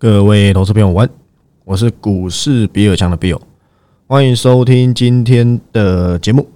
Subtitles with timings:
[0.00, 1.06] 各位投资朋友，晚，
[1.62, 3.38] 我是股市比尔强的 Bill，
[4.06, 6.48] 欢迎收听今天的节目。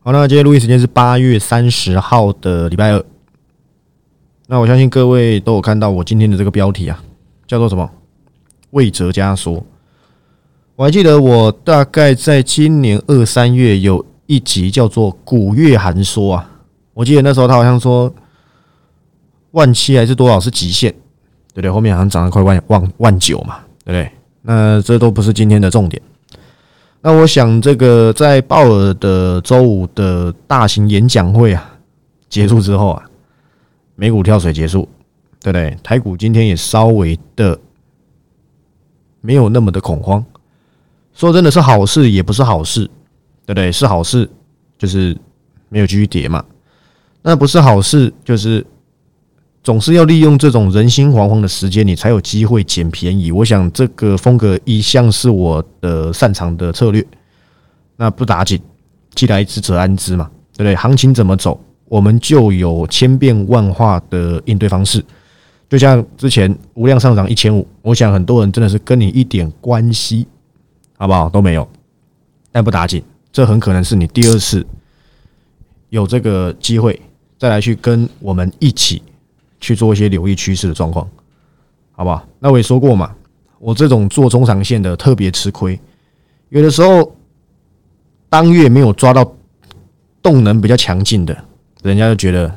[0.00, 3.04] 好，那今天录音时间是八月三十号的礼拜二。
[4.48, 7.00] 那我相信各位都有看到我今天的这个标题啊，
[7.46, 7.88] 叫做什么？
[8.70, 9.64] 魏哲家说。
[10.74, 16.50] 我还记得我大概在今年二三月有一集叫做《古月寒说》啊，
[16.94, 18.12] 我记得那时候他好像说
[19.52, 20.92] 万七还是多少是极限。
[21.52, 21.70] 对不对？
[21.70, 24.10] 后面好像涨了快万万万九嘛，对不对？
[24.42, 26.00] 那这都不是今天的重点。
[27.02, 31.78] 那我想，这个在鲍尔的周五的大型演讲会啊
[32.28, 33.02] 结束之后啊，
[33.96, 34.88] 美股跳水结束，
[35.40, 35.76] 对不对？
[35.82, 37.58] 台股今天也稍微的
[39.20, 40.24] 没有那么的恐慌。
[41.12, 42.84] 说真的是好事，也不是好事，
[43.44, 43.72] 对不对？
[43.72, 44.30] 是好事，
[44.78, 45.16] 就是
[45.68, 46.44] 没有继续跌嘛。
[47.22, 48.64] 那不是好事，就是。
[49.62, 53.30] 总是要利用这种人心惶惶的时间，你才有机会捡便宜。
[53.30, 57.06] 我想这个风格一向是我的擅长的策略。
[57.96, 58.58] 那不打紧，
[59.14, 60.74] 既来之则安之嘛，对不对？
[60.74, 65.04] 行情怎么走，我们就有千变万化的应对方式。
[65.68, 70.26] 就像之前无量上涨一千五，我想很多人真的是跟你一点关系，
[70.96, 71.68] 好不好都没有。
[72.50, 74.66] 但不打紧，这很可能是你第二次
[75.90, 76.98] 有这个机会
[77.38, 79.02] 再来去跟我们一起。
[79.60, 81.06] 去做一些留意趋势的状况，
[81.92, 82.26] 好不好？
[82.38, 83.14] 那我也说过嘛，
[83.58, 85.78] 我这种做中长线的特别吃亏，
[86.48, 87.14] 有的时候
[88.28, 89.36] 当月没有抓到
[90.22, 91.36] 动能比较强劲的，
[91.82, 92.52] 人家就觉得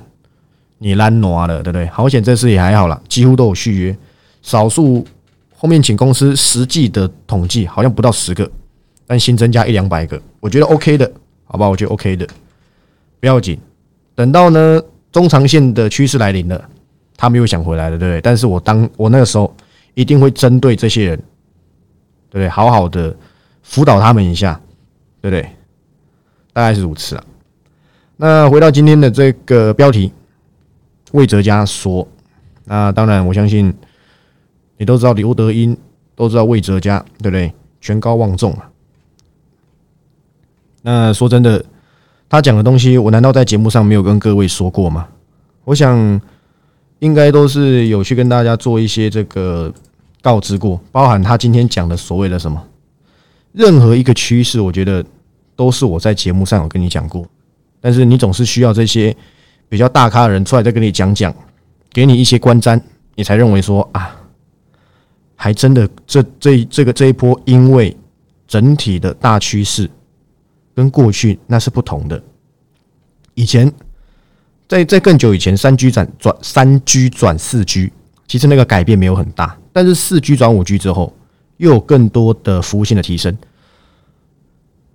[0.77, 1.87] 你烂挪了，对不对？
[1.87, 3.97] 好险这次也还好了，几乎都有续约，
[4.41, 5.05] 少数
[5.55, 8.49] 后面请公司实际的统计好像不到十个，
[9.05, 11.11] 但新增加一两百个，我觉得 OK 的，
[11.43, 11.67] 好吧？
[11.67, 12.27] 我觉得 OK 的，
[13.19, 13.59] 不要紧，
[14.15, 16.69] 等到呢中长线的趋势来临了。
[17.23, 18.19] 他们又想回来了，对不对？
[18.19, 19.55] 但是我当我那个时候
[19.93, 21.17] 一定会针对这些人，
[22.29, 22.49] 对不对？
[22.49, 23.15] 好好的
[23.61, 24.59] 辅导他们一下，
[25.21, 25.49] 对不对？
[26.51, 27.23] 大概是如此啊。
[28.17, 30.11] 那回到今天的这个标题，
[31.13, 32.05] 魏哲家说，
[32.65, 33.73] 那当然我相信
[34.75, 35.77] 你都知道刘德英，
[36.15, 37.53] 都知道魏哲家，对不对？
[37.79, 38.69] 权高望重啊。
[40.81, 41.63] 那说真的，
[42.27, 45.07] 他讲的东西，我难道在节目上没有跟各位说过吗？
[45.63, 46.19] 我想。
[47.03, 49.69] 应该都是有去跟大家做一些这个
[50.21, 52.65] 告知过，包含他今天讲的所谓的什么，
[53.51, 55.03] 任何一个趋势，我觉得
[55.53, 57.27] 都是我在节目上有跟你讲过，
[57.81, 59.13] 但是你总是需要这些
[59.67, 61.35] 比较大咖的人出来再跟你讲讲，
[61.91, 62.79] 给你一些观瞻，
[63.15, 64.15] 你才认为说啊，
[65.35, 67.93] 还真的这这这个这一波，因为
[68.47, 69.91] 整体的大趋势
[70.73, 72.23] 跟过去那是不同的，
[73.33, 73.69] 以前。
[74.67, 77.91] 在在更久以前，三 G 转转三 G 转四 G，
[78.27, 79.57] 其实那个改变没有很大。
[79.71, 81.13] 但是四 G 转五 G 之后，
[81.57, 83.37] 又有更多的服务性的提升，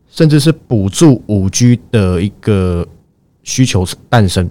[0.09, 2.87] 甚至是补助五 G 的一个
[3.43, 4.51] 需求诞生。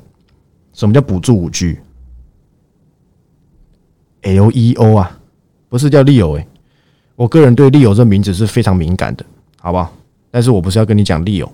[0.73, 1.81] 什么叫补助五 G？LEO
[4.95, 5.19] 啊，
[5.67, 6.47] 不是叫 Leo 哎。
[7.15, 9.25] 我个人对 Leo 这名字是非常敏感的，
[9.59, 9.91] 好不好？
[10.29, 11.49] 但是我不是要跟你讲 Leo，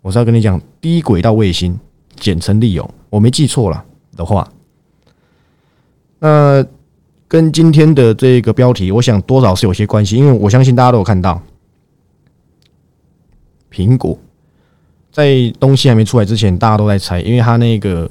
[0.00, 1.78] 我是要跟你讲低轨道卫星。
[2.16, 3.84] 简称利用，我没记错了
[4.16, 4.50] 的话，
[6.18, 6.64] 那
[7.28, 11.42] 跟今天的这个标题，我想多少是有些关系，因为我相信大家都有看到，
[13.70, 14.18] 苹果
[15.10, 18.10] 在东西还没出来之前，大家都在猜，因为他那个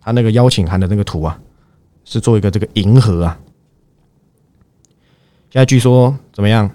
[0.00, 1.38] 他那个邀请函的那个图啊，
[2.04, 3.38] 是做一个这个银河啊，
[5.50, 6.70] 现在据说怎么样？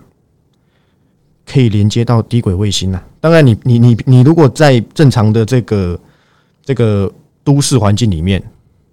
[1.45, 3.05] 可以连接到低轨卫星啊。
[3.19, 5.99] 当然，你你你你如果在正常的这个
[6.63, 7.11] 这个
[7.43, 8.41] 都市环境里面，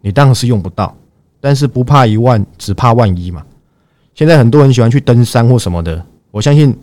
[0.00, 0.94] 你当然是用不到，
[1.40, 3.44] 但是不怕一万，只怕万一嘛。
[4.14, 6.76] 现在很多人喜欢去登山或什么的，我相信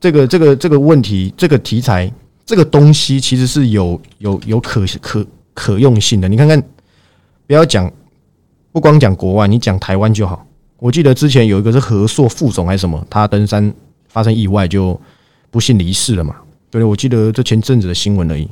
[0.00, 2.12] 这个这个这个问题，这个题材，
[2.44, 6.28] 这个东西其实是有有有可可可用性的。
[6.28, 6.62] 你看看，
[7.46, 7.90] 不要讲，
[8.72, 10.44] 不光讲国外，你讲台湾就好。
[10.78, 13.72] 我记得之前有一个是和硕副总还是什么，他登山
[14.08, 15.00] 发生意外就
[15.50, 16.36] 不幸离世了嘛。
[16.70, 18.48] 对，我记得这前阵子的新闻而已。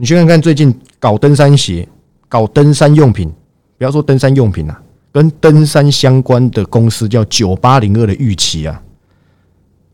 [0.00, 1.86] 你去看看最近搞登山鞋、
[2.26, 3.30] 搞登山用品，
[3.76, 4.82] 不要说登山用品啊，
[5.12, 8.82] 跟登山相关的公司叫九八零二的预期啊，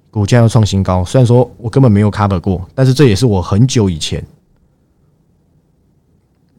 [0.09, 1.05] 股价要创新高。
[1.05, 4.25] 虽然说我根本没有 cover 过，但是这也是我很久以前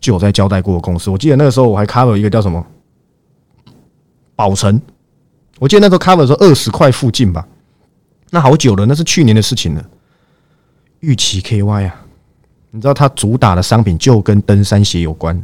[0.02, 1.10] 就有在交代过的公司。
[1.10, 2.62] 我记得那个时候我还 cover 一个叫什么
[4.36, 4.82] 宝成，
[5.58, 7.48] 我记得那时候 cover 说二十块附近吧，
[8.30, 9.90] 那好久了，那是去年的事情了。
[11.00, 12.04] 预期 KY 啊。
[12.72, 15.42] 你知道它主打的商品就跟登山鞋有关。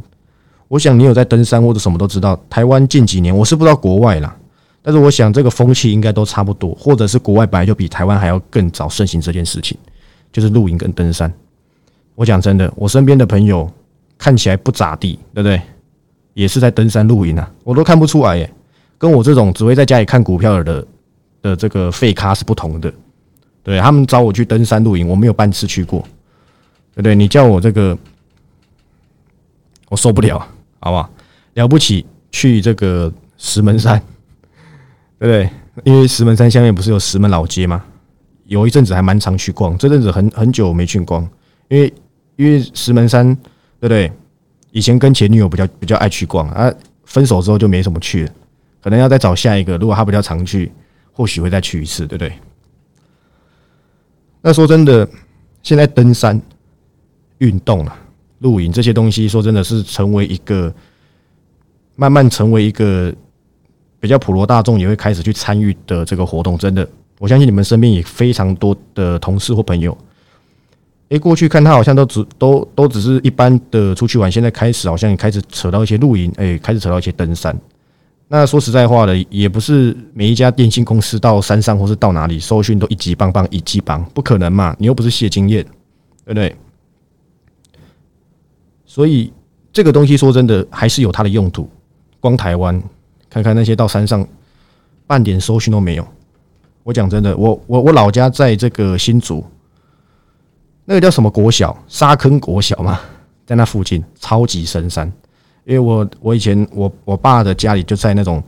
[0.68, 2.38] 我想你有在登山或者什么都知道。
[2.48, 4.34] 台湾近几年，我是不知道国外啦，
[4.82, 9.76] 但是我想这个风气应该都差不多，或者是国外本来就比台湾还要更早盛行这件事情，
[10.32, 11.32] 就是露营跟登山。
[12.14, 13.70] 我讲真的，我身边的朋友
[14.16, 15.60] 看起来不咋地，对不对？
[16.32, 18.50] 也是在登山露营啊，我都看不出来耶。
[18.98, 20.86] 跟我这种只会在家里看股票的
[21.42, 22.92] 的这个废咖是不同的。
[23.62, 26.04] 对他们找我去登山露营，我没有半次去过，
[26.94, 27.14] 对不对？
[27.14, 27.96] 你叫我这个，
[29.88, 30.38] 我受不了，
[30.80, 31.10] 好不好？
[31.54, 34.00] 了不起去这个石门山，
[35.18, 35.50] 对不对？
[35.84, 37.84] 因为石门山下面不是有石门老街吗？
[38.46, 41.28] 有一阵子还蛮常去逛，这阵子很很久没去逛，
[41.68, 41.92] 因为
[42.36, 43.34] 因为石门山，
[43.80, 44.12] 对不对？
[44.70, 46.72] 以前跟前女友比较比较爱去逛啊，
[47.04, 48.32] 分手之后就没什么去了，
[48.82, 49.76] 可能要再找下一个。
[49.78, 50.70] 如果他比较常去，
[51.12, 52.32] 或许会再去一次，对不对？
[54.42, 55.08] 那说真的，
[55.62, 56.40] 现在登山、
[57.44, 57.96] 运动啊、
[58.38, 60.72] 露营这些东西，说真的是成为一个
[61.96, 63.14] 慢慢成为一个
[64.00, 66.56] 比较普罗大众也会开始去参与的这个活动。
[66.56, 66.88] 真的，
[67.18, 69.96] 我相信你们身边也非常多的同事或朋友，
[71.10, 77.54] 诶，过去看他好像都只都都只是一般的出去玩，现在开始好像也开始扯到一些露营，诶，开始扯到一些登山。
[78.26, 84.74] 那说实在话的，也不是每一家电信公司到山上或是到哪里搜讯都一级棒棒一级棒，不可能嘛？
[84.78, 85.62] 你又不是谢经验，
[86.24, 86.56] 对不对？
[88.94, 89.32] 所以
[89.72, 91.68] 这个东西说真的还是有它的用途。
[92.20, 92.80] 光台湾
[93.28, 94.24] 看看那些到山上
[95.04, 96.06] 半点搜寻都没有，
[96.84, 99.44] 我讲真的，我我我老家在这个新竹，
[100.84, 103.00] 那个叫什么国小沙坑国小嘛，
[103.44, 105.12] 在那附近超级深山。
[105.64, 108.40] 因为我我以前我我爸的家里就在那种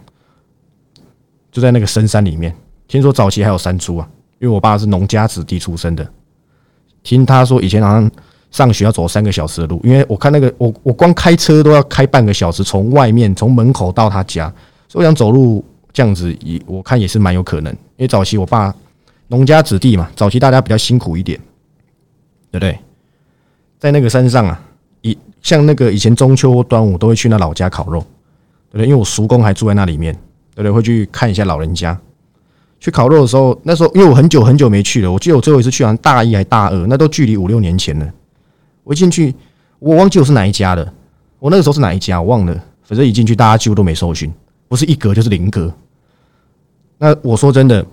[1.50, 2.54] 就在那个深山里面，
[2.86, 4.08] 听说早期还有山猪啊。
[4.38, 6.08] 因为我爸是农家子弟出身的，
[7.02, 8.08] 听他说以前好像
[8.50, 14.52] 上学要走三个小时的路，因为我看那个我我光开车都要开半个小时，从外面从门口到他家，
[14.88, 17.72] 所以我想走路这样子也我看也是蛮有可能。
[17.72, 18.74] 因为早期我爸
[19.28, 21.38] 农家子弟嘛，早期大家比较辛苦一点，
[22.50, 22.78] 对不对？
[23.78, 24.62] 在那个山上啊。
[25.02, 28.00] 以像那个以前中秋或端午都会去那老家烤肉，
[28.70, 28.86] 对不对？
[28.86, 30.12] 因为我叔公还住在那里面，
[30.54, 30.70] 对不对？
[30.70, 31.96] 会去看一下老人家。
[32.78, 38.06] 去烤肉的时候，那时候因为我很久很久没去了，我记得我最后一次去好像大一还大二，那都距离五六年前了。
[38.86, 39.34] 我一进去，
[39.80, 40.92] 我忘记我是哪一家的，
[41.40, 42.54] 我那个时候是哪一家我忘了。
[42.84, 44.32] 反正一进去，大家几乎都没搜寻，
[44.68, 45.74] 不是一格就是零格。
[46.96, 47.84] 那我说真的，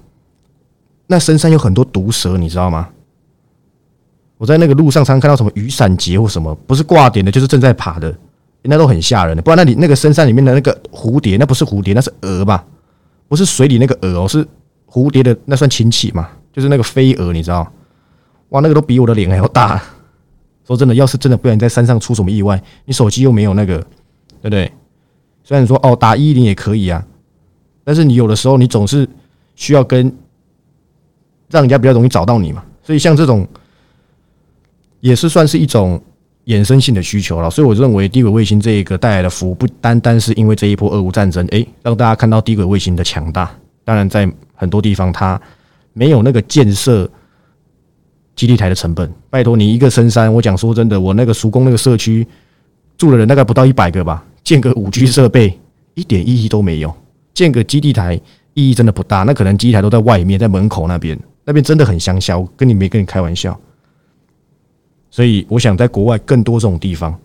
[1.08, 2.90] 那深山有很多毒蛇，你知道吗？
[4.38, 8.16] 我在那个路上常看到什么雨伞节或什么，不是挂点的，就是正在爬的，
[8.62, 9.42] 那都很吓人的。
[9.42, 12.64] 不然那里那个深山里面的那个蝴蝶，那不是蝴蝶，那是蛾吧？
[13.28, 14.48] 不是水里那个蛾哦，是
[14.88, 16.30] 蝴蝶的，那算亲戚嘛？
[16.52, 17.68] 就是那个飞蛾，你知道？
[18.50, 19.82] 哇，那个都比我的脸还要大。
[20.66, 23.78] 说真的，要是真的不然在山上出什么意外，你手机又没有那个，
[24.42, 24.72] 对不对？
[25.44, 27.06] 虽然说哦打一零也可以啊，
[27.84, 29.08] 但是你有的时候你总是
[29.56, 30.06] 需要跟
[31.50, 32.64] 让人家比较容易找到你嘛。
[32.84, 33.48] 所以像这种。
[35.04, 36.02] 也是算是一种
[36.46, 43.54] 衍生性的需求了，所以我认为低轨卫星这一个带来的服务，不单单是因为这一波俄乌战争，诶，让大家看到低轨卫星的强大。
[43.84, 44.26] 当然，在
[44.56, 45.38] 很多地方它
[45.92, 47.12] 没有那个建设
[48.36, 49.12] 基地台的成本。
[49.30, 52.26] 拜托你一个深山，我讲说真的，我那个熟工那个社区
[52.98, 55.60] 住的人大概不到一百个吧，建个五 G 设备
[55.94, 56.94] 一点意义都没有，
[57.34, 58.20] 建个基地台
[58.54, 59.24] 意义真的不大。
[59.24, 63.60] 那可能基地台都在外面，在门口那边，那边真的很乡下，我跟你没跟你开玩笑。
[65.10, 67.16] 所以我想在国外更多这种地方，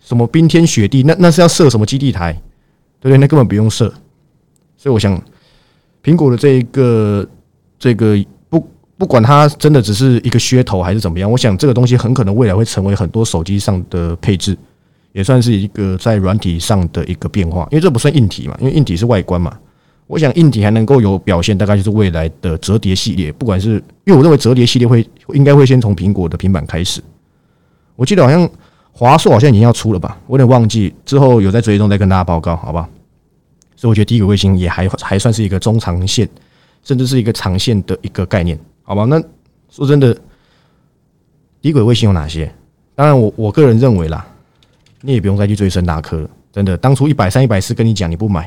[0.00, 2.32] 什么冰天雪地，那那是要设什么基地台，
[3.00, 3.18] 对不对？
[3.18, 3.92] 那根本不用设。
[4.76, 5.20] 所以我想，
[6.02, 7.26] 苹果的这一个
[7.78, 8.16] 这个
[8.96, 14.56] 不管它真的只是一个噱头还是怎么样，我想这个东西很可能未来会成为很多手机上的配置，
[15.12, 17.66] 也算是一个在软体上的一个变化。
[17.70, 19.56] 因为这不算硬体嘛，因为硬体是外观嘛。
[20.06, 23.32] 我想硬体还能够有表现，大概就是未来的折叠系列。
[23.32, 27.02] 不管是因为我认为折叠系列会应该会先从苹果的平板开始。
[27.96, 28.48] 我记得好像
[28.92, 30.94] 华硕好像已经要出了吧，我有点忘记。
[31.04, 32.88] 之后有在追踪再跟大家报告，好吧？
[33.76, 36.28] 所以我觉得低轨卫星也还还算是一个中长线，
[36.82, 39.04] 甚至是一个长线的一个概念，好吧？
[39.04, 39.20] 那
[39.68, 40.16] 说真的，
[41.60, 42.54] 低轨卫星有哪些？
[42.94, 44.24] 当然，我我个人认为啦，
[45.00, 46.28] 你也不用再去追深大科。
[46.52, 48.42] 真的，当初一百三、一百四跟你讲你不买，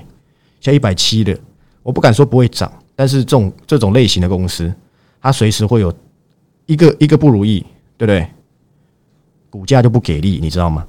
[0.61, 1.37] 现在一百七的，
[1.83, 4.73] 我不敢说不会涨，但是这种这种类型的公司，
[5.19, 5.93] 它随时会有
[6.65, 7.59] 一个一个不如意，
[7.97, 8.25] 对不对？
[9.49, 10.85] 股价就不给力，你知道吗？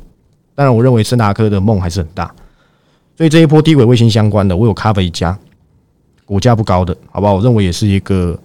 [0.54, 2.32] 当然，我认为森达科的梦还是很大，
[3.16, 5.36] 所以这一波低轨卫星相关的，我有咖啡一家，
[6.24, 7.32] 股价不高的，好吧？
[7.32, 8.38] 我认为也是一个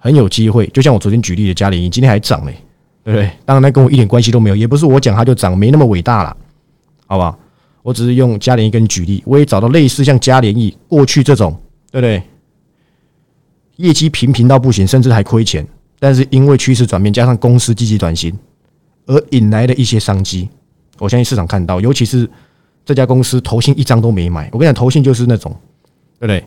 [0.00, 0.66] 很有机会。
[0.68, 2.56] 就像我昨天举例的嘉联，今天还涨嘞，
[3.04, 3.30] 对不对？
[3.44, 6.36] 当然，那跟我一点关系都没有，也不是我讲它就涨，没那么伟大了，
[7.06, 7.38] 好不好？
[7.82, 11.56] 我只是用嘉联益跟举例，我也找到类似像嘉联益过去这种，
[11.92, 12.20] 对不对？
[13.76, 15.66] 业绩平平到不行，甚至还亏钱，
[15.98, 18.36] 但是因为趋势转变，加上公司积极转型，
[19.06, 20.48] 而引来的一些商机。
[20.98, 22.28] 我相信市场看到，尤其是
[22.84, 24.50] 这家公司投信一张都没买。
[24.52, 25.50] 我跟你讲，投信就是那种，
[26.18, 26.44] 对不对？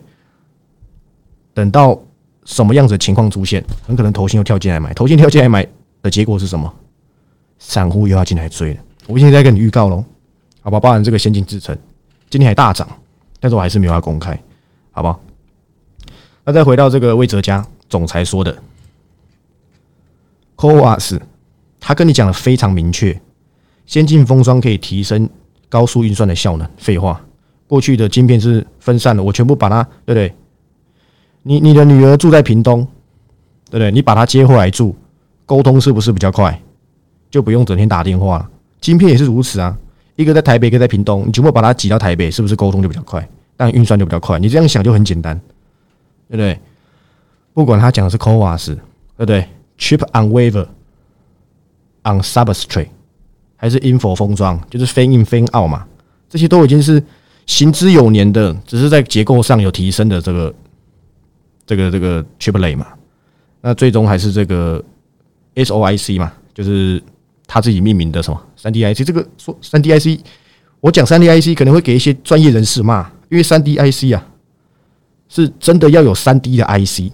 [1.52, 2.00] 等到
[2.44, 4.92] 什么样子的情况出现，很可能投信又跳进来买。
[4.94, 5.66] 投信跳进来买
[6.02, 6.72] 的结果是什么？
[7.58, 8.80] 散户又要进来追了。
[9.06, 10.04] 我现在跟你预告喽，
[10.60, 10.78] 好吧？
[10.80, 11.76] 包含这个先进制程
[12.28, 12.86] 今天还大涨，
[13.40, 14.38] 但是我还是没有要公开，
[14.90, 15.20] 好不好？
[16.44, 18.52] 那再回到这个魏哲家总裁说的
[20.58, 21.20] c o a s
[21.80, 23.18] 他跟你讲的非常明确，
[23.86, 25.28] 先进封装可以提升
[25.68, 26.68] 高速运算的效能。
[26.76, 27.20] 废话，
[27.66, 30.34] 过去的晶片是分散的，我全部把它，对不对？
[31.44, 32.84] 你你的女儿住在屏东，
[33.70, 33.92] 对不对？
[33.92, 34.96] 你把她接回来住，
[35.46, 36.60] 沟通是不是比较快？
[37.30, 38.50] 就不用整天打电话了。
[38.80, 39.78] 晶片也是如此啊，
[40.16, 43.26] 一个在台北，一个在屏东，你全部把它挤到台北，是不是沟通就比较快？
[43.56, 44.38] 但运算就比较快。
[44.40, 45.40] 你这样想就很简单。
[46.26, 46.58] 对不对？
[47.52, 48.78] 不管他讲的是 CoWAS，对
[49.18, 49.46] 不对
[49.78, 50.66] ？Chip on wafer
[52.02, 52.88] on substrate，
[53.56, 55.86] 还是 info 封装，就是 fan in fan out 嘛，
[56.28, 57.00] 这些都已经是
[57.46, 60.52] 行之有年的，只是在结构上有提升的这个
[61.66, 62.86] 这个这个 chiplet 嘛。
[63.60, 64.82] 那最终还是这个
[65.54, 67.02] SOIC 嘛，就是
[67.46, 69.06] 他自己命名的什么三 D IC。
[69.06, 70.20] 这个说三 D IC，
[70.80, 74.26] 我讲三 D IC 可能会给一些专业人士骂，因为三 D IC 啊。
[75.26, 77.10] 是真的要有三 D 的 IC，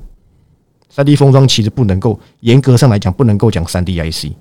[0.91, 4.33] 三 D 封装其实不能够严格上来讲不能够讲三 D IC，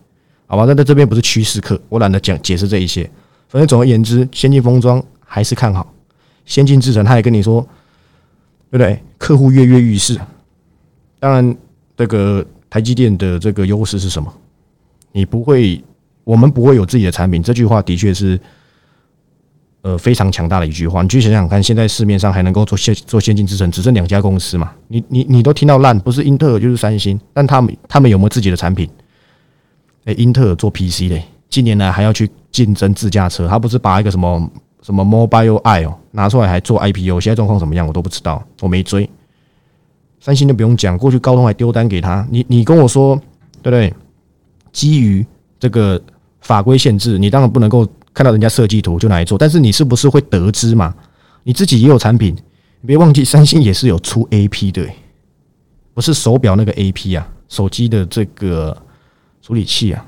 [0.48, 0.66] 好吧？
[0.68, 3.10] 那在这边不是趋势课，我懒得讲解释这一些。
[3.48, 5.94] 反正总而言之，先进封装还是看好，
[6.46, 7.62] 先进制程他也跟你说，
[8.70, 9.02] 对不对？
[9.20, 10.20] 客户跃跃欲试。
[11.20, 11.56] 当然，
[11.96, 14.34] 这个台积电的这个优势是什么？
[15.12, 15.84] 你不会，
[16.24, 17.44] 我们不会有自己的产品。
[17.44, 18.40] 这句话的确是。
[19.82, 24.74] 呃，非常强大的一句话，你去想想看，现在市面上还能够做先做先进制程，只剩两家公司嘛？
[24.90, 28.90] 你你你都听到烂，不是英特尔就是三星，但他们他们有没有自己的产品？
[30.04, 39.10] 哎，英特尔做 PC 嘞，近年来还要去竞争自驾车，他不是把一个什么什么 Mobile I 哦拿出来还做 IPO，现在状况怎么样我都不知道，我没追。
[40.20, 43.16] 三星就不用讲，过去高通还丢单给他，你你跟我说
[43.62, 43.94] 对不对？
[44.72, 45.26] 基于
[45.60, 46.02] 这个
[46.42, 47.88] 法规限制，你当然不能够。
[48.12, 50.94] 看到人家设计图就拿来做，但是你是不是会得知嘛？
[51.44, 52.36] 你自己也有产品，
[52.82, 54.86] 你别忘记三星也是有出 A P 的，
[55.94, 58.76] 不是手表那个 A P 啊，手机的这个
[59.42, 60.04] 处理器啊，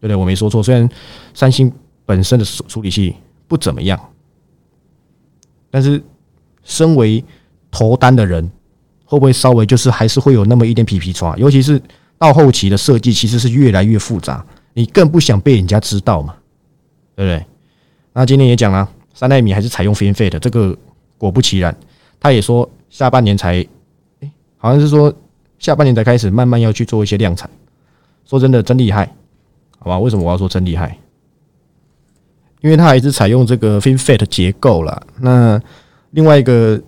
[0.00, 0.14] 对不对？
[0.14, 0.88] 我没说错，虽然
[1.34, 1.72] 三星
[2.04, 3.16] 本身的处理器
[3.48, 3.98] 不怎么样，
[5.70, 6.00] 但是
[6.62, 7.24] 身为
[7.70, 8.48] 投单的人，
[9.04, 11.34] 会不会稍微就是还是会有那么一点皮皮抓？
[11.36, 11.82] 尤其是
[12.18, 16.36] 到后期的设计其实是越来越复杂，你更不想被人家知道嘛？
[17.16, 17.46] 对不对？
[18.12, 20.76] 那今天也讲了，三纳米还是采用 FinFET，这个
[21.16, 21.74] 果不其然，
[22.20, 23.66] 他也说下半年才，
[24.20, 25.12] 哎，好像是说
[25.58, 27.48] 下半年才开始慢慢要去做一些量产。
[28.24, 29.10] 说真的，真厉害，
[29.78, 29.98] 好吧？
[29.98, 30.98] 为什么我要说真厉害？
[32.60, 35.02] 因为它还是采用这个 FinFET 结构了。
[35.20, 35.60] 那
[36.10, 36.80] 另外一个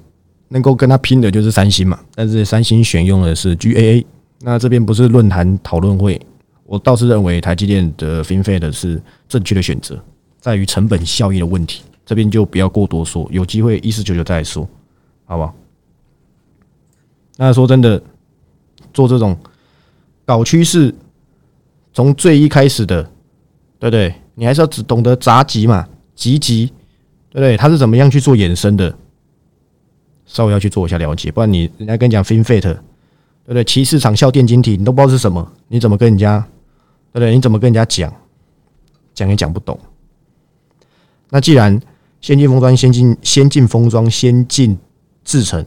[0.49, 4.05] 能够跟他拼的就是三星嘛，但是三星选用的是 GAA。
[4.41, 6.21] 那这边不是论坛讨论会，
[6.65, 10.03] 我倒是认为台积电的 FinFET 是正确的选择。
[10.41, 14.67] 在于成本效益的问题，这边就不要过多说，有机会一四九九再说，
[15.27, 15.55] 好不好？
[17.37, 18.03] 那说真的，
[18.95, 19.37] 做这种
[20.25, 20.95] 搞趋势，
[21.93, 23.03] 从最一开始的，
[23.79, 24.15] 对不对？
[24.41, 26.73] 你还是要只懂得杂集嘛，集集，
[27.29, 27.59] 对不对？
[27.59, 28.97] 它是怎么样去做衍生的？
[30.25, 32.79] 稍微要去做一下了解，不然你人家跟你讲 FinFET，对
[33.45, 33.63] 不对？
[33.65, 36.39] 其市场效电晶体，你都不知道是什么，你怎么跟人家，
[37.13, 37.35] 对不对？
[37.35, 38.11] 你怎么跟人家讲？
[39.13, 39.79] 讲也讲不懂。
[41.29, 41.79] 那既然
[42.23, 44.79] 先进封装、先进先进封装、先进
[45.23, 45.63] 制程，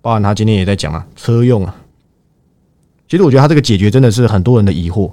[0.00, 1.76] 包含他今天也在讲啊，车用啊，
[3.08, 5.12] 其实我觉得他这个解决真的是很多人的疑惑。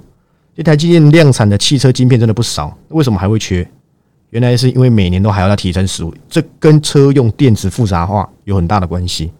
[0.54, 3.68] 这台积电量产的汽车晶片真的不少，为什么还会缺？
[4.30, 9.32] 原来是因为每年都还要提升十五，这跟车用电子复杂化有很大的关系。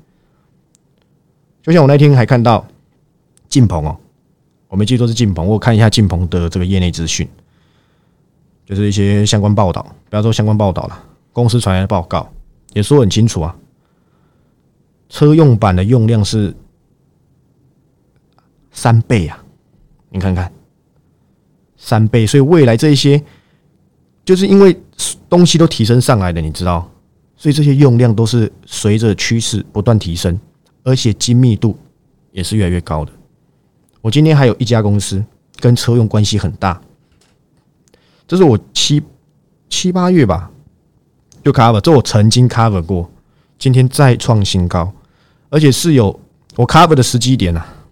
[1.62, 2.66] 就像我那天还看到
[3.48, 3.96] 晋鹏哦，
[4.68, 7.28] 我没记错是晋鹏，我看一下晋鹏的这个业内资讯。
[8.66, 12.28] 就是一些相关报道，不要说相关报道了，公司传来的报告
[12.72, 13.54] 也说很清楚啊。
[15.08, 16.54] 车用版的用量是
[18.72, 19.44] 三倍啊，
[20.08, 20.50] 你看看
[21.84, 23.22] 三倍，所以未来这一些
[24.24, 24.74] 就是因为
[25.28, 26.90] 东西都提升上来的，你知道，
[27.36, 30.40] 所以这些用量都是随着趋势不断提升，
[30.82, 31.76] 而且精密度
[32.32, 33.12] 也是越来越高的。
[34.00, 35.22] 我今天还有一家公司
[35.60, 36.80] 跟车用关系很大。
[38.26, 39.02] 这是我七
[39.68, 40.50] 七八月吧，
[41.44, 43.10] 就 cover，这我曾经 cover 过，
[43.58, 44.90] 今天再创新高，
[45.50, 46.18] 而且是有
[46.56, 47.83] 我 cover 的时机点啊。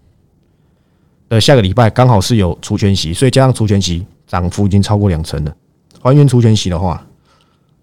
[1.36, 5.56] 的下个礼拜刚好是有除权息，所以加上除权息，涨幅已经超过两成了。
[6.00, 7.02] 还原除权息的话，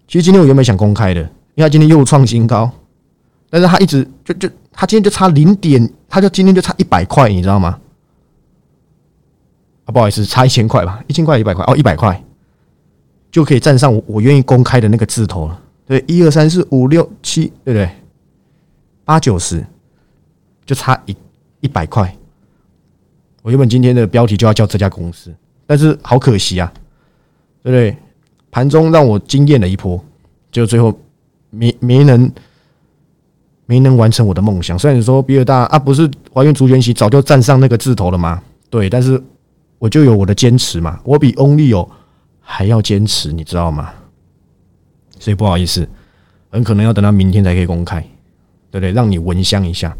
[0.06, 2.70] 其实今天我原本想公开的，因为他今天又创新高，
[3.48, 7.78] 但是他一直就就他今天就差零点，他就今天就差一百块，你知道吗？
[9.86, 12.22] 啊，不好意思，差一千块吧，一千块一百块哦，一百块
[13.32, 15.60] 就可以站上我我愿意公开的那个字头了。
[15.86, 17.90] 对，一二三四五六七，对不对？
[19.04, 19.66] 八九十，
[20.64, 21.16] 就差一
[21.60, 22.16] 一百块。
[23.42, 25.34] 我原本今天的标题就要叫这家公司，
[25.66, 26.72] 但是好可惜啊，
[27.62, 27.96] 对不对？
[28.50, 30.02] 盘中让我惊艳了一波，
[30.50, 30.92] 就最后
[31.50, 32.30] 没没能
[33.66, 34.78] 没能完成我的梦想。
[34.78, 38.42] 虽然你说比尔大啊，不是怀孕足全席早就站上那个字头了吗？
[38.68, 39.22] 对，但是
[39.78, 41.88] 我就有我的坚持嘛，我比 Only 有
[42.40, 43.92] 还要坚持，你知道吗？
[45.18, 45.88] 所以不好意思，
[46.50, 48.00] 很可能要等到明天才可以公开，
[48.70, 48.92] 对不对？
[48.92, 49.96] 让你闻香一下。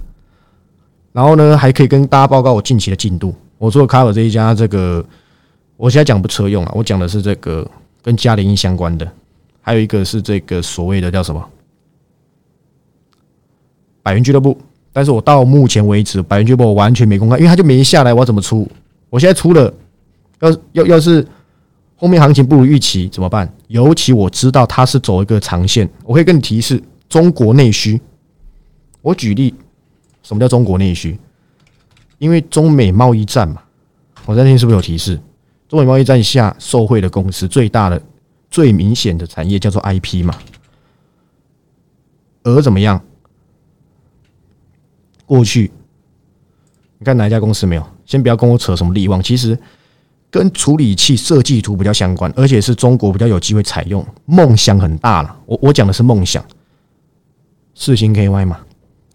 [1.12, 3.35] 然后呢，还可以跟大家报告我近期的进度。
[3.59, 5.05] 我做 cover 这一家，这个
[5.76, 7.69] 我现在讲不车用啊，我讲的是这个
[8.00, 9.11] 跟嘉联益相关的，
[9.61, 11.45] 还有一个是这个所谓的叫什么
[14.02, 14.57] 百元俱乐部。
[14.93, 18.67] 但是我到目前为止，百元俱乐部我完全没公开，因为它就没下来，我怎么出？
[19.09, 19.73] 我现在出了，
[20.40, 21.26] 要要要是
[21.97, 23.52] 后面行情不如预期怎么办？
[23.67, 28.00] 尤其我知道它是走一个长线，我可以跟你提示中国内需。
[29.02, 29.52] 我举例。
[30.23, 31.19] 什么叫中国内需？
[32.19, 33.62] 因为中美贸易战嘛，
[34.27, 35.21] 我在听是不是有提示？
[35.69, 38.03] 中美贸易战下受惠的公司最大的、
[38.50, 40.35] 最明显的产业叫做 IP 嘛。
[42.43, 43.03] 而怎么样？
[45.25, 45.71] 过去
[46.99, 47.87] 你看哪一家公司没有？
[48.05, 49.59] 先不要跟我扯什么利旺，其实
[50.31, 55.41] 跟处理器设计图比较相关，而且是中国比较有机会采用，梦想很大了。
[55.47, 56.45] 我我讲的是梦想，
[57.75, 58.61] 四星 KY 嘛。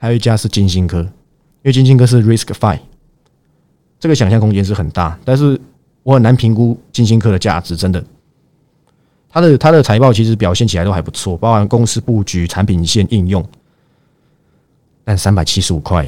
[0.05, 1.09] 还有一家是金星科，因
[1.63, 2.77] 为金星科是 Risk Five，
[3.99, 5.59] 这个想象空间是很大，但是
[6.03, 8.05] 我很难评估金星科的价值，真的。
[9.27, 13.43] 它的它的财报其实表现起来都还不错，包含公司布局、产品线应用。
[15.03, 16.07] 但三百七十五块，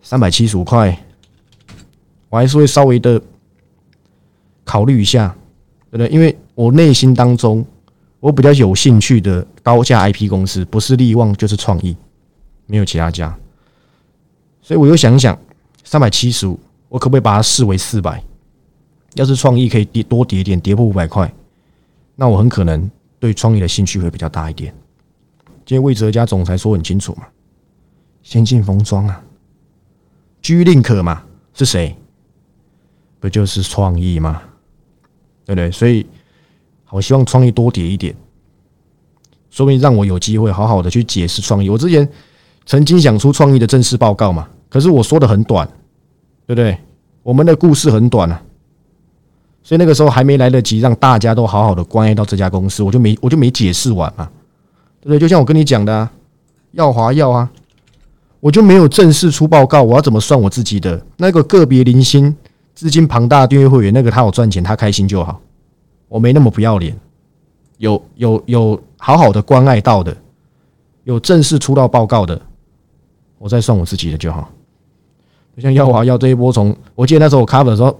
[0.00, 0.98] 三百七十五块，
[2.30, 3.20] 我还是会稍微的
[4.64, 5.36] 考虑一下，
[5.90, 6.08] 对不对？
[6.08, 7.62] 因为我内心当中，
[8.20, 11.94] 我比较有兴趣的高价 IP 公司，不是利旺就是创意。
[12.66, 13.36] 没有其他家，
[14.62, 15.38] 所以我又想一想，
[15.84, 18.22] 三百七十五，我可不可以把它视为四百？
[19.14, 21.30] 要是创意可以跌多跌点，跌破五百块，
[22.16, 24.74] 那我很可能对创意的兴趣会比较大一点。
[25.66, 27.26] 今天魏哲家总裁说很清楚嘛，
[28.22, 29.22] 先进封装啊，
[30.40, 31.22] 居令可嘛，
[31.52, 31.94] 是谁？
[33.20, 34.42] 不就是创意吗？
[35.44, 35.70] 对不对？
[35.70, 36.06] 所以，
[36.88, 38.16] 我希望创意多跌一点，
[39.50, 41.68] 说不定让我有机会好好的去解释创意。
[41.68, 42.08] 我之前。
[42.66, 44.48] 曾经想出创意的正式报告嘛？
[44.68, 45.66] 可是我说的很短，
[46.46, 46.76] 对不对？
[47.22, 48.42] 我们的故事很短啊，
[49.62, 54.28] 所以那个时候还没来得及让大家都好好的关爱到这家公司，我就没我就没解释完嘛，
[55.00, 55.18] 对不对？
[55.18, 56.08] 就像我跟你讲的，
[56.72, 57.50] 耀华耀啊，
[58.40, 62.34] 我就没有正式出报告，我要怎么算我自己的那个个别零星
[62.74, 63.94] 资金庞大的订阅会员？
[63.94, 65.40] 那个他有赚钱，他开心就好，
[66.08, 66.98] 我没那么不要脸，
[67.78, 70.14] 有有有好好的关爱到的，
[71.04, 72.38] 有正式出到报告的。
[73.44, 74.50] 我再算我自己的就好，
[75.54, 77.94] 就像耀华耀这一波从，我记得那时候我 cover 的时候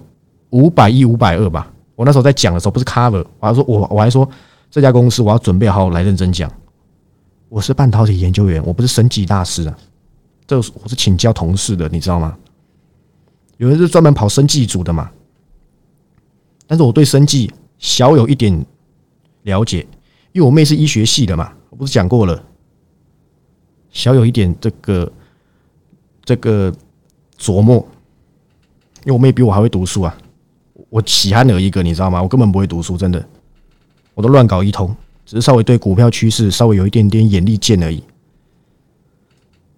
[0.49, 4.27] 五百一五百二吧，我那时候在讲的时候不是 cover，我还说我我还说
[4.71, 6.51] 这家公司我要准备好来认真讲，
[7.47, 9.77] 我是半导体研究员，我不是升级大师啊，
[10.47, 12.35] 这我是请教同事的，你知道吗？
[13.57, 15.11] 有人是专门跑生技组的嘛，
[16.65, 18.65] 但是我对生技小有一点
[19.43, 19.85] 了解，
[20.31, 22.43] 因为我妹是医学系的嘛，我不是讲过了，
[23.91, 25.11] 小有一点这个。
[26.25, 26.73] 这个
[27.39, 27.77] 琢磨，
[29.03, 30.17] 因为我妹比我还会读书啊，
[30.89, 32.21] 我喜憨儿一个，你知道吗？
[32.21, 33.23] 我根本不会读书，真的，
[34.15, 34.93] 我都乱搞一通，
[35.25, 38.03] 只是稍微对股票趋势稍微有一点点眼力见而已。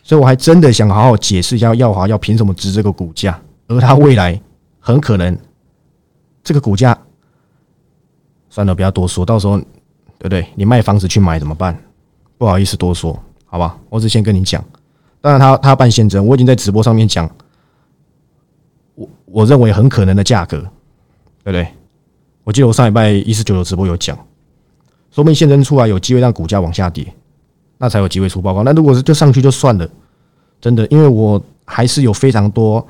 [0.02, 4.42] 所以我还真的想好好解释一下耀华要凭什么值这个股价，而它未来
[4.80, 5.38] 很可能
[6.42, 6.98] 这个股价，
[8.50, 9.66] 算了，不要多说，到时候对
[10.20, 10.48] 不对？
[10.56, 11.78] 你卖房子去买怎么办？
[12.38, 13.78] 不好意思多说，好吧？
[13.90, 14.64] 我只先跟你讲。
[15.20, 17.30] 当然，他他办现增，我已经在直播上面讲，
[18.96, 20.60] 我我认为很可能的价格，
[21.44, 21.68] 对不对？
[22.44, 24.18] 我记得我上礼拜一四九九直播有讲，
[25.12, 27.14] 说明现增出来有机会让股价往下跌，
[27.78, 28.64] 那才有机会出报告。
[28.64, 29.90] 那如果是就上去就算了，
[30.62, 32.86] 真的，因为我还是有非常多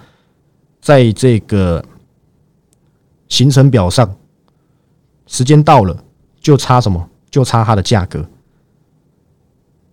[0.79, 1.83] 在这个
[3.29, 4.13] 行程表上，
[5.25, 5.97] 时间到了
[6.39, 8.23] 就差什么，就差它的价格，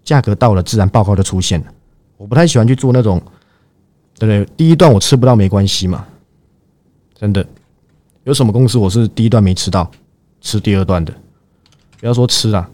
[0.03, 1.67] 价格到了，自然报告就出现了。
[2.17, 3.21] 我不太喜欢去做那种，
[4.19, 4.57] 对不对？
[4.57, 6.07] 第一段我吃不到没关系嘛，
[7.15, 7.47] 真的。
[8.25, 9.91] 有什么公司我是第一段没吃到，
[10.41, 11.13] 吃第二段的？
[12.01, 12.71] 不要说吃啊，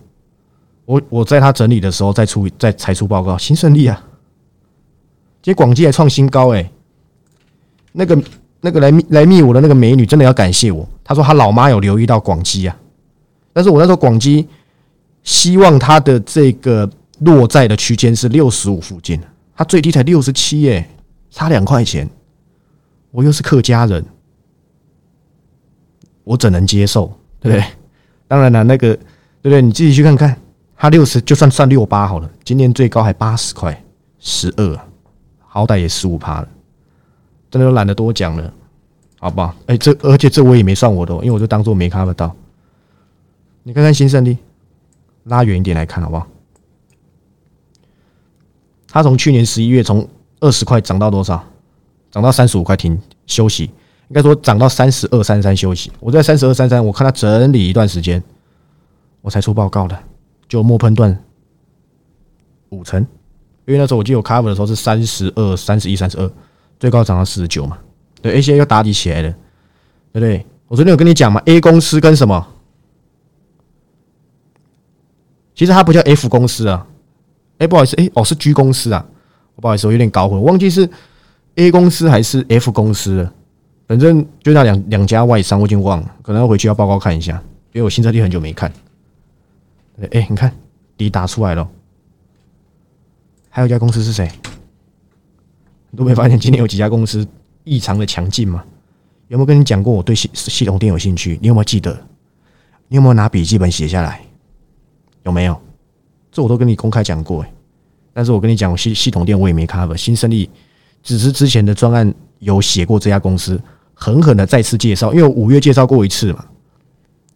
[0.85, 4.01] 我我在他整理的时候再出再才出报告，新胜利啊，
[5.43, 6.71] 今天广基还创新高哎，
[7.93, 8.23] 那个
[8.61, 12.77] 那个来来密我的那个美女真的要感谢我，她说她老妈有留意到广基啊，
[13.53, 14.47] 但是我那时候广基
[15.23, 16.89] 希望它的这个
[17.21, 19.21] 落在的区间是六十五附近，
[19.55, 20.87] 它最低才六十七耶，
[21.31, 22.09] 差两块钱，
[23.11, 24.05] 我又是客家人。
[26.25, 27.07] 我怎能接受，
[27.41, 27.65] 对不对？
[28.29, 29.61] 当然了，那个对不对？
[29.61, 30.37] 你自己去看看，
[30.77, 33.83] 它六十就算算六八好了，今年最高还八十块，
[34.19, 34.79] 十二，
[35.41, 36.49] 好歹也十五趴了，
[37.51, 38.53] 真的都懒得多讲了，
[39.19, 39.55] 好不好？
[39.67, 42.35] 哎，这而且这我也没算我的，因为我就当做没看得到。
[43.63, 44.39] 你看看新胜利，
[45.25, 46.27] 拉远一点来看好不好？
[48.91, 50.07] 它从去年十一月从
[50.41, 51.43] 二十块涨到多少？
[52.11, 53.71] 涨到三十五块停休息。
[54.09, 58.21] 应该说涨到三十二三三休息，我在三十二三三，我看它整理一段时间，
[59.21, 59.97] 我才出报告的，
[60.49, 61.17] 就末喷段
[62.71, 63.01] 五成，
[63.67, 66.29] 因为那时候我记得我 cover 的时候是三十二、三十一、三十二，
[66.81, 67.79] 最高涨到四十九嘛。
[68.21, 69.31] 对，A 现在又打底起来了，
[70.13, 70.45] 对不对？
[70.67, 72.45] 我昨天有跟你讲嘛，A 公司跟什么？
[75.55, 76.85] 其实它不叫 F 公司啊，
[77.61, 79.07] 哎，不好意思，哎，哦是 G 公司啊，
[79.57, 80.89] 不好意思，我有点搞混，忘记是
[81.57, 83.33] A 公司还是 F 公司了。
[83.87, 87.35] 反正就那两两家外商，我已经忘了，可能要回去要报告看一下，
[87.73, 88.73] 因为我新车店很久没看。
[90.13, 90.51] 哎，你看
[90.97, 91.69] 底打出来了，
[93.51, 94.31] 还有一家公司是谁？
[95.91, 97.27] 你都没发现今天有几家公司
[97.65, 98.65] 异常的强劲吗？
[99.29, 101.39] 有没有跟你讲过我对系系统店有兴趣？
[101.43, 101.93] 你有没有记得？
[102.89, 104.23] 你有没有拿笔记本写下来？
[105.25, 105.61] 有没有？
[106.33, 107.53] 这我都跟你公开讲过哎。
[108.13, 110.49] 但是我跟你讲，我系系统店我也没 cover，新胜利
[111.03, 113.61] 只是之前的专案有写过这家公司。
[114.03, 116.43] 狠狠的再次介绍，因为五月介绍过一次嘛，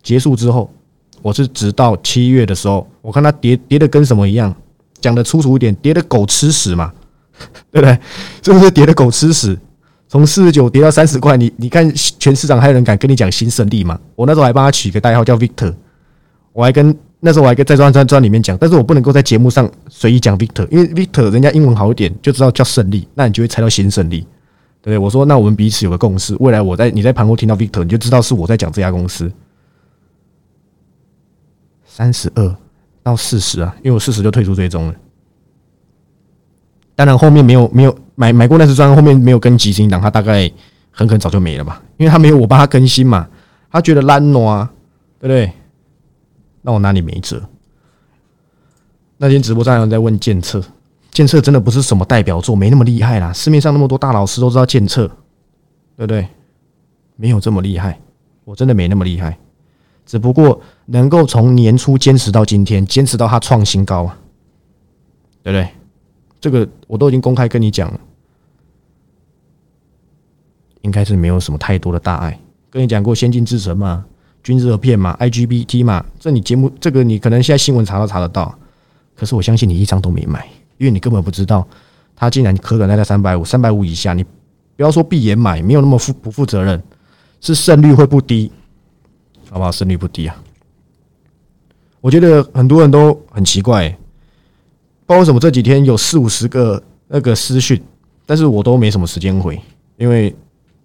[0.02, 0.70] 结束之后，
[1.20, 4.54] 我是直到七月的时候，我看他跌跌的跟什么一样，
[4.98, 6.90] 讲的粗俗一点，跌的狗吃屎嘛，
[7.70, 7.98] 对不对？
[8.42, 9.58] 是不是跌的狗吃屎？
[10.08, 14.00] 从四十九跌到三十块，你你看全市场还有人敢跟你讲新胜利吗？
[14.16, 15.74] 我那时候还帮他取个代号叫 Victor，
[16.54, 24.20] 我还跟那时候我还跟在专专专里面讲，但是我不能够在节目上随意讲 Victor，因为 Victor 人家英文好一点，就知道叫胜利，那你就会猜到新胜利。
[24.82, 29.32] 对不对，我说那我们彼此有个共识，未来我在你在盘后听到 Victor，你就知道是我在讲这家公司。
[31.86, 32.56] 三十二
[33.02, 34.94] 到四十啊，因为我四十就退出追踪了。
[36.94, 40.50] 当然后面没有没有买买过那支专，后面没有跟吉星档，他大概
[40.90, 43.26] 很可能早就没了吧，因为他没有我帮他更新嘛，
[43.70, 44.70] 他觉得烂啊，
[45.18, 45.50] 对不对？
[46.66, 47.42] 那我拿你没辙。
[49.18, 50.64] 那天直播上有人在问监测。
[51.10, 53.32] 监测真的不是什么代表作，没那么厉害啦。
[53.32, 55.06] 市面上那么多大老师都知道监测，
[55.96, 56.26] 对不对？
[57.16, 58.00] 没有这么厉害，
[58.44, 59.38] 我真的没那么厉害。
[60.04, 64.18] 只不过能够从年初坚持到今天，坚持到它创新高啊，
[65.44, 65.68] 对不对？
[66.40, 68.00] 这个我都已经公开跟你讲了，
[70.80, 72.40] 应该是没有什么太多的大碍。
[72.70, 74.04] 跟你讲过先进制程嘛，
[74.44, 78.56] 均热片嘛，IGBT 嘛，这你节目这个你可能现在新闻查都查得到，
[79.16, 80.46] 可是我相信你一张都没买。
[80.76, 81.66] 因为你根本不知道，
[82.16, 84.24] 它竟然可可在在三百五、三百五以下，你
[84.76, 86.82] 不要说闭眼买，没有那么负不负责任，
[87.40, 88.50] 是胜率会不低，
[89.48, 89.70] 好不好？
[89.70, 90.36] 胜率不低啊！
[92.00, 93.88] 我觉得很多人都很奇怪，
[95.06, 97.80] 不知道为什么这几天有四五十个那个私讯，
[98.26, 99.58] 但是我都没什么时间回，
[99.96, 100.34] 因为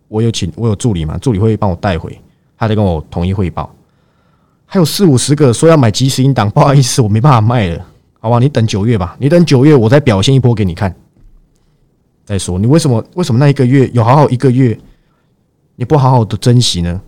[0.08, 2.17] 我有请我有助理嘛，助理会帮我带回，
[2.60, 3.74] 他得跟我统一汇报。
[4.65, 7.84] 还有四五十个说要买即时音档，不好意思，我没办法卖了。
[8.19, 10.93] 好吧，你等九月吧，你等九月，我再表现一波给你看。
[12.26, 14.78] 再说，你为什么为什么那一个月有好好一个月，
[15.78, 17.02] 你不好好的珍惜呢？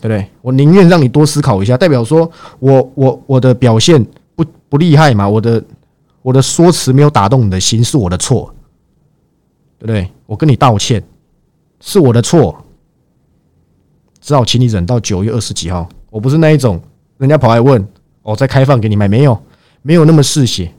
[0.00, 0.26] 对不对？
[0.40, 4.02] 我宁愿让你多思考一下，代表说我我我的表现
[4.34, 5.28] 不不厉害嘛？
[5.28, 5.62] 我的
[6.22, 8.54] 我的说辞没有打动你的心，是我的错，
[9.78, 10.08] 对不对？
[10.26, 11.02] 我跟你道歉，
[11.80, 12.61] 是我的错，
[14.22, 15.86] 只好请你忍到九月二十几号。
[16.08, 16.80] 我不是那一种，
[17.18, 17.86] 人家跑来问，
[18.22, 19.38] 我再开放给你买，没有。
[19.84, 20.72] 没有那么嗜血，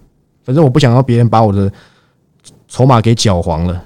[0.45, 1.69] 反正我不想要别人把我的
[2.69, 3.84] 筹码给搅黄了，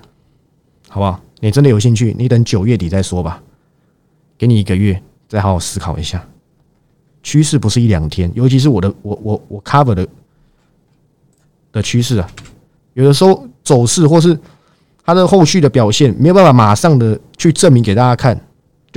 [0.88, 1.20] 好不好？
[1.40, 3.42] 你真的有兴趣，你等九月底再说吧，
[4.38, 6.24] 给你一个月，再好好思考一下。
[7.24, 10.08] 趋势不是一两天，尤其是我的我我我 cover 的
[11.72, 12.30] 的趋势啊，
[12.94, 14.40] 有的时候走势或是
[15.04, 18.40] 它的后续的表现没有办法马上的去证明给大家看，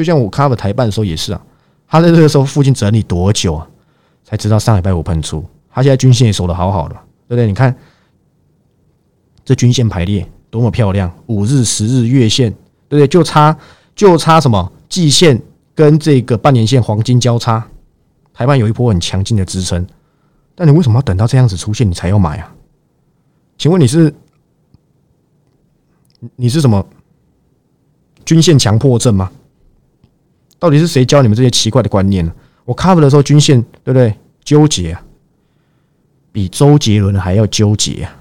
[0.00, 1.42] 就像我 cover 台办的时候也是啊，
[1.86, 3.68] 他在这个时候附近整理多久啊，
[4.24, 5.44] 才知道上礼拜五喷出。
[5.70, 6.94] 他现在均线也守的好好的，
[7.28, 7.46] 对不对？
[7.46, 7.76] 你看
[9.44, 12.50] 这均线排列多么漂亮，五日、十日、月线，
[12.88, 13.06] 对不对？
[13.06, 13.54] 就差
[13.94, 15.40] 就差什么季线
[15.74, 17.62] 跟这个半年线黄金交叉，
[18.32, 19.86] 台湾有一波很强劲的支撑。
[20.54, 22.54] 但你为什么要等到这样子出现你才要买啊？
[23.58, 24.14] 请问你是
[26.36, 26.84] 你是什么
[28.24, 29.30] 均线强迫症吗？
[30.60, 32.32] 到底是谁教你们这些奇怪的观念呢？
[32.64, 34.14] 我 cover 的时候均线对不对？
[34.44, 35.02] 纠结啊，
[36.30, 38.16] 比周杰伦还要纠结啊！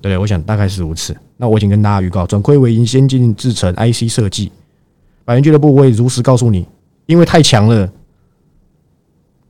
[0.00, 0.18] 对对？
[0.18, 1.14] 我想大概是如此。
[1.36, 4.52] 那我已经跟大家预告，转亏为盈，先进制成 IC 设计，
[5.24, 6.66] 百元俱乐部我也如实告诉你，
[7.06, 7.90] 因为太强了。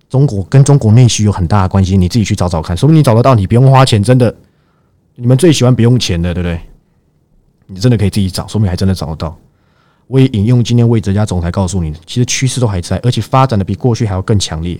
[0.08, 4.34] 中国跟中国内需有很大的关系，你自己去找找看，说不定你找得到，你不用花钱，真的，
[5.16, 6.60] 你们最喜欢不用钱的，对不对？
[7.66, 9.36] 你真的可以自己找，说明还真的找得到。
[10.06, 14.78] 我也引用今天魏哲家总裁告诉你，其实趋势都还在，而且发展的比过去还要更强烈。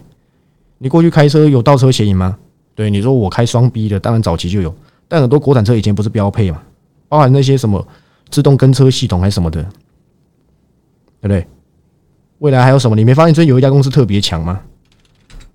[0.78, 2.36] 你过去开车有倒车嫌疑吗？
[2.74, 4.74] 对，你说我开双 B 的，当然早期就有，
[5.08, 6.60] 但很多国产车以前不是标配嘛，
[7.08, 7.86] 包含那些什么
[8.28, 9.68] 自动跟车系统还是什么的，对
[11.22, 11.46] 不对？
[12.38, 12.94] 未来还有什么？
[12.96, 14.60] 你没发现最近有一家公司特别强吗？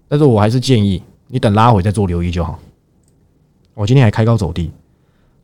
[0.07, 2.57] 但是我还是建议你等拉回再做留意就好。
[3.75, 4.71] 我今天还开高走低，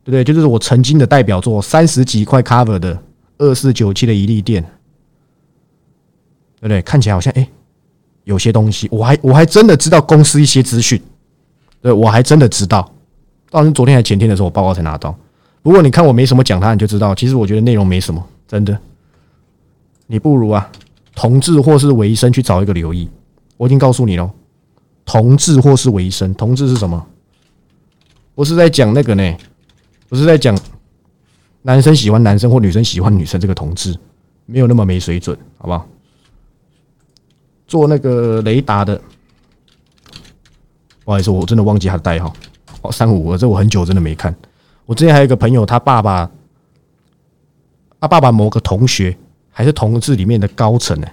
[0.02, 0.24] 对不对？
[0.24, 3.00] 就是我曾经的代表作三十几块 cover 的
[3.38, 4.62] 二四九七的一利店，
[6.60, 6.80] 对不对？
[6.82, 7.48] 看起来好像哎，
[8.24, 11.00] 有些东西，我还我还真的知道公司一些资讯，
[11.80, 12.90] 对我还真的知道。
[13.50, 15.16] 到是昨天还前天的时候，我报告才拿到。
[15.62, 18.78] 不过你看我没什么讲它，你就知道，其实我觉得内容没什么，真的。
[20.06, 20.70] 你不如啊，
[21.14, 23.08] 同志或是维生去找一个留意。
[23.56, 24.30] 我已经告诉你了。
[25.04, 27.06] 同志或是维生，同志是什么？
[28.34, 29.36] 不是在讲那个呢，
[30.08, 30.58] 不是在讲
[31.66, 33.92] 男生喜欢男生或女生喜欢女生这个同志，
[34.44, 35.84] 没有那么没水准，好不好？
[37.66, 38.96] 做那个雷达的，
[41.04, 42.32] 不好意思，我真的忘记他的代号
[42.82, 44.32] 哦，三五五，这我很久真的没看。
[44.84, 46.30] 我之前还有一个朋友，他爸爸，
[48.00, 49.16] 他爸爸某个同学
[49.50, 51.08] 还是同志里面的高层呢，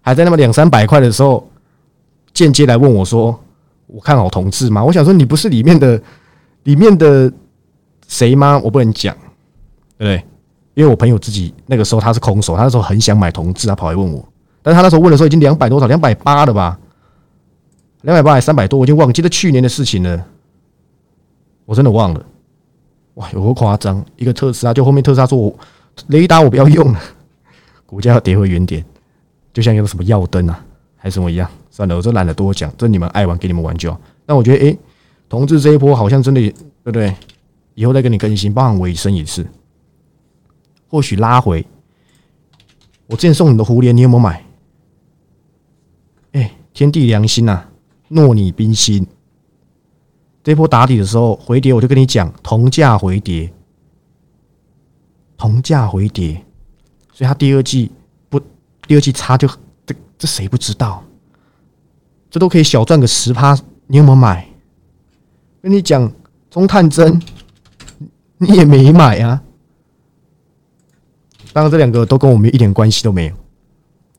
[0.00, 1.50] 还在那么两三百块的时候。
[2.32, 3.40] 间接来问我说
[3.88, 5.98] ：“我看好同志吗？”我想说：“你不是里面的
[6.64, 7.32] 里面的
[8.08, 9.16] 谁吗？”我不能讲，
[9.98, 10.24] 对不对？
[10.74, 14.26] 因为我朋友自己那个时候他是空手，他那时候很想买同志，他跑来问我。
[14.62, 16.78] 但是他那时候问的时候已经两百多少，两百八了吧？
[18.02, 20.26] 两百八还三百多，我已经忘记了去年的事情了。
[21.64, 22.24] 我真的忘了。
[23.14, 24.04] 哇，有多夸张？
[24.16, 25.56] 一个特斯拉，就后面特斯拉说：“我
[26.08, 27.00] 雷达我不要用了，
[27.86, 28.84] 股价要跌回原点，
[29.54, 30.62] 就像一个什么耀灯啊，
[30.96, 34.00] 还是什么一样。”算了，我就懒得多讲，这你们爱玩给你们玩就好。
[34.26, 34.78] 但我觉得，诶，
[35.28, 36.54] 同志这一波好像真的，对
[36.84, 37.14] 不对？
[37.74, 39.46] 以后再跟你更新，包含尾声也是，
[40.88, 41.66] 或许拉回。
[43.06, 44.44] 我之前送你的蝴蝶，你有没有买？
[46.32, 47.64] 哎，天地良心呐，
[48.08, 49.06] 诺你冰心。
[50.42, 53.52] 这波打底的时候回跌，我就跟你讲，同价回跌，
[55.36, 56.44] 同价回跌，
[57.12, 57.90] 所以它第二季
[58.28, 58.40] 不，
[58.86, 59.48] 第二季差就
[59.84, 61.02] 这这谁不知道？
[62.30, 64.48] 这都可以小赚个十趴，你有没有买？
[65.62, 66.12] 跟你讲，
[66.50, 67.20] 中探针，
[68.38, 69.42] 你也没买啊。
[71.56, 73.34] 当然，这两个都跟我们一点关系都没有。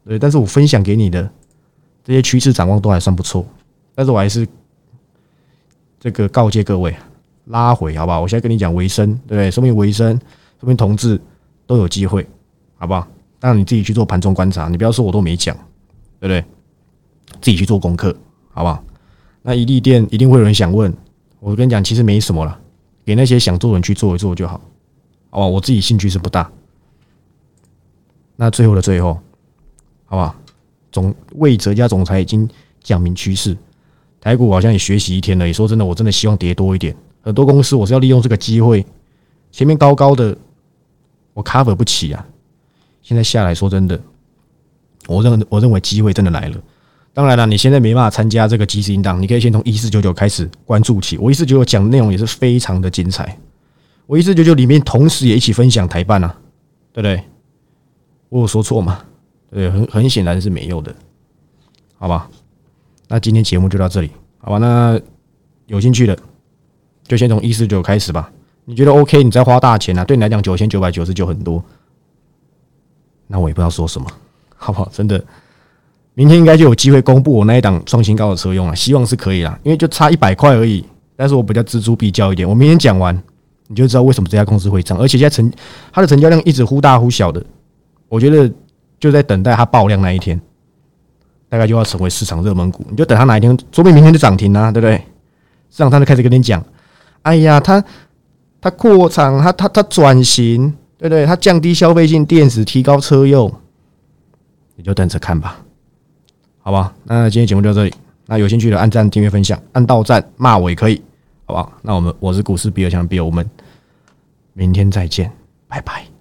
[0.08, 1.30] 对，但是我分享给你的
[2.04, 3.45] 这些趋势展望都还算不错。
[3.93, 4.47] 但是我还是
[6.00, 6.95] 这个告诫各位，
[7.45, 8.21] 拉回好不好？
[8.21, 9.52] 我现在跟你讲维生，对不对？
[9.52, 10.19] 说明维生，
[10.60, 11.21] 说明同志
[11.67, 12.28] 都有机会，
[12.76, 13.08] 好不好？
[13.39, 15.56] 当然你自己去做盘中观察，你不要说我都没讲，
[16.19, 16.43] 对不对？
[17.39, 18.17] 自己去做功课，
[18.50, 18.84] 好不好？
[19.43, 20.91] 那一利店一定会有人想问，
[21.39, 22.60] 我跟你讲，其实没什么了，
[23.06, 24.60] 给那些想做的人去做一做就好。
[25.30, 26.52] 好吧，我自己兴趣是不大。
[28.38, 29.19] 那最后的最后，
[30.06, 30.36] 好不好？
[30.91, 32.50] 总魏哲家总裁已经
[32.82, 33.58] 讲明趋势，
[34.21, 35.45] 台股好像也学习一天了。
[35.45, 36.95] 也说真的，我真的希望跌多一点。
[37.21, 38.86] 很多公司我是要利用这个机会，
[39.52, 40.38] 前面高高的
[41.34, 42.26] 我 cover 不起啊。
[43.02, 44.00] 现在下来说真的，
[45.08, 46.58] 我认我认为机会真的来了。
[47.13, 51.17] 当然了，你现在没办法参加这个即时音档，你可以先从一四九九开始关注起。
[51.17, 53.38] 我一四九九讲的内容也是非常的精彩。
[54.06, 56.36] 我一四九九里面同时也一起分享台办啊，
[56.93, 57.23] 对不对？
[58.30, 59.00] 我有说错吗？
[59.50, 60.94] 对，很很显然是没有的，
[61.98, 62.30] 好吧？
[63.08, 64.58] 那今天节目就到这里，好吧？
[64.58, 65.00] 那
[65.68, 66.18] 有兴趣的
[67.08, 68.32] 就先从一四九开始吧。
[68.66, 69.24] 你觉得 OK？
[69.24, 70.04] 你再花大钱啊？
[70.04, 71.63] 对你来讲九千九百九十九很多，
[73.28, 74.08] 那我也不知道说什么，
[74.56, 74.90] 好不好？
[74.92, 75.24] 真的。
[76.13, 80.84] 明天应该就有机会公布我那一档创新高的车用了，希望是可以啦，因为就差一百块而已。
[81.16, 83.16] 但是我比较锱铢必较一点，我明天讲完
[83.68, 85.52] 你就知道为什么这家公司会涨，而且现在成
[85.92, 87.42] 它的成交量一直忽大忽小的，
[88.10, 88.52] 我觉得
[89.00, 90.39] 就在等待它爆量那一天，
[91.50, 92.86] 大概就要成为市场热门股。
[92.89, 94.96] 你就等它哪一天，说不定明天就涨停啊，对不对？
[95.70, 96.63] 市场上就开始跟你讲，
[97.24, 97.84] 哎呀，它
[98.62, 101.26] 它扩厂，它它它转型，对不对？
[101.26, 103.54] 它降低消费性电子，提高车用，
[104.76, 105.60] 你就等着看吧，
[106.60, 106.93] 好吧？
[107.04, 107.93] 那今天节目就到这里，
[108.26, 111.02] 那有兴趣的按赞、订阅、分享，按到赞骂我也可以，
[111.46, 111.72] 好不好？
[111.82, 113.48] 那我们我是股市比尔强比尔，我们
[114.54, 115.32] 明天再见，
[115.67, 116.16] 拜拜。